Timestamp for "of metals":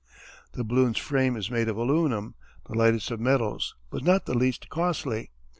3.11-3.75